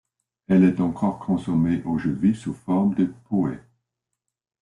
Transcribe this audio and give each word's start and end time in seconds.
Elle 0.47 0.63
est 0.63 0.79
encore 0.79 1.19
consommée 1.19 1.83
aujourd'hui 1.83 2.33
sous 2.33 2.55
forme 2.55 2.95
de 2.95 3.05
po'e. 3.29 3.55